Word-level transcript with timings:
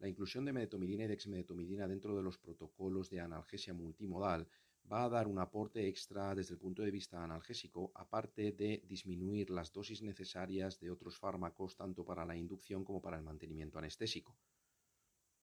La 0.00 0.08
inclusión 0.08 0.46
de 0.46 0.54
medetomidina 0.54 1.04
y 1.04 1.08
dexmedetomidina 1.08 1.86
dentro 1.86 2.16
de 2.16 2.22
los 2.22 2.38
protocolos 2.38 3.10
de 3.10 3.20
analgesia 3.20 3.74
multimodal 3.74 4.48
va 4.90 5.04
a 5.04 5.10
dar 5.10 5.28
un 5.28 5.38
aporte 5.38 5.86
extra 5.86 6.34
desde 6.34 6.54
el 6.54 6.58
punto 6.58 6.82
de 6.82 6.90
vista 6.90 7.22
analgésico, 7.22 7.92
aparte 7.94 8.52
de 8.52 8.82
disminuir 8.88 9.50
las 9.50 9.70
dosis 9.70 10.00
necesarias 10.00 10.80
de 10.80 10.90
otros 10.90 11.18
fármacos 11.18 11.76
tanto 11.76 12.02
para 12.02 12.24
la 12.24 12.34
inducción 12.34 12.82
como 12.82 13.02
para 13.02 13.18
el 13.18 13.22
mantenimiento 13.22 13.78
anestésico. 13.78 14.34